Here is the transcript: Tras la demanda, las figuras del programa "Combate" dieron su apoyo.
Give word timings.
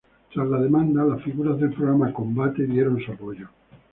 Tras 0.33 0.47
la 0.47 0.59
demanda, 0.59 1.05
las 1.05 1.21
figuras 1.21 1.59
del 1.59 1.73
programa 1.73 2.11
"Combate" 2.11 2.65
dieron 2.65 2.99
su 3.05 3.11
apoyo. 3.11 3.47